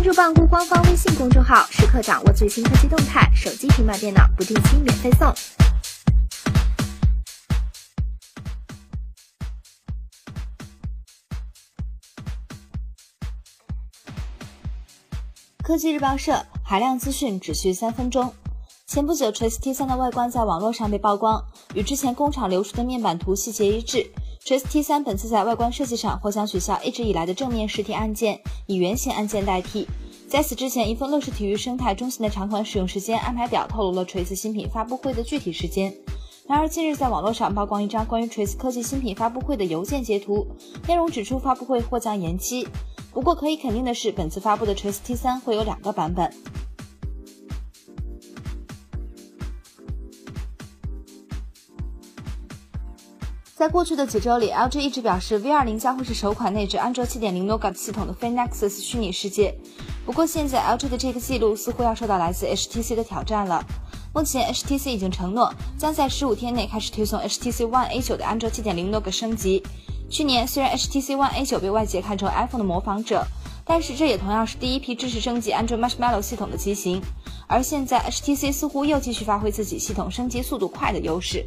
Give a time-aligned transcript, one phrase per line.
[0.00, 3.30] 关注棒菇官方微信公众号，时刻掌握最新科技动态。
[3.34, 5.30] 手机、平板电脑不定期免费送。
[15.62, 18.32] 科技日报社海量资讯只需三分钟。
[18.86, 21.44] 前不久，Trace T3 的外观在网络上被曝光，
[21.74, 24.10] 与之前工厂流出的面板图细节一致。
[24.42, 29.86] 锤子 T3 本次在外观设计上或将取消一直以来的正面实体按键，以圆形按键代替。
[30.26, 35.94] 在此之前，一份乐视体育生态中心的长款使用时间安排表透露了锤子新品发布会的具体时间。
[36.48, 40.46] 然而，近日在网络上曝光一张关于锤子科技新品发布会的邮件截图，
[40.88, 42.66] 内容指出发布会或将延期。
[43.12, 46.32] 不过可以肯定的是，本次发布的 Trace T3 会有两个版本。
[53.60, 59.54] 在过去的几周里，LG 一直表示 V20 将会是首款内置安卓7.0 Nougat 系统的非 Nexus 虚拟世界。
[60.06, 63.62] 不过，现在 LG 的这个记录似乎要受到来自 HTC 的挑战了。
[64.14, 69.62] 目前，HTC 已经承诺将在十五天内开始推送 HTC One A9 的安卓7.0 Nougat 升级。
[70.08, 73.26] 去年，虽然 HTC One A9 被外界看成 iPhone 的模仿者，
[73.66, 77.02] 但是这也同样是第一批支持升级安卓 Marshmallow 系统的机型。
[77.46, 81.44] 而现在，HTC 似乎又继续发挥自己系统升级速度快的优势。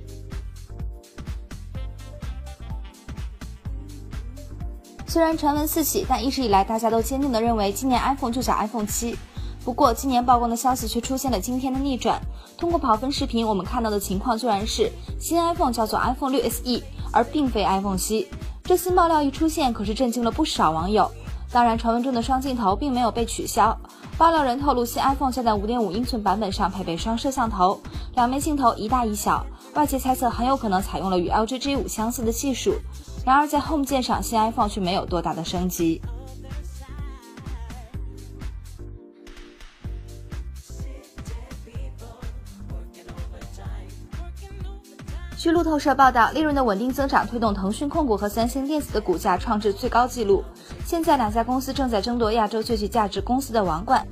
[5.14, 9.16] 虽然传闻四起，但一直以来大家都坚定地认为今年 iPhone 就叫 iPhone 七。
[9.64, 12.20] 不过今年曝光的消息却出现了惊天的逆转。
[12.58, 18.28] 通过跑分视频，我们看到的情况居然是新 iPhone 叫做 iPhone 六 SE，而并非 iPhone 七。
[18.64, 21.12] 这新爆料一出现，可是震惊了不少网友。
[21.52, 23.78] 当然，传闻中的双镜头并没有被取消。
[24.18, 27.80] 爆料人透露，新 iPhone 将在五点五英寸版本上配备双摄像头，
[28.16, 29.46] 两枚镜头一大一小。
[29.76, 32.74] 外界猜测很有可能采用了与 LG G5 相似的技术。
[33.26, 36.02] 然而，在 Home 键上，新 iPhone 却没有多大的升级。
[45.38, 50.44] 据路透社报道，利润的稳定增长推动腾讯控股和三星电子的股价创至最高纪录。
[50.86, 54.06] 现在，两家公司正在争夺亚洲最具价值公司的王冠。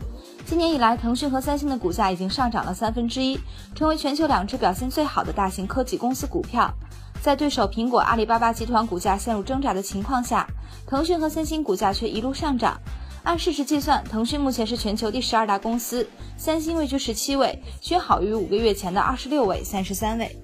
[0.46, 3.40] 今年以来，腾讯和三星的股价已经上涨了三分之一，
[3.76, 6.74] 成为全球两只表现最好的大型科技公司股票。
[7.22, 10.48] 在对手苹果、阿里巴巴集团股价陷入挣扎的情况下，
[10.88, 12.76] 腾讯和三星股价却一路上涨。
[13.24, 20.36] 按市值计算，腾讯目前是全球第十二大公司，三星位居十七位，均好于五个月前的二十六位、三十三位。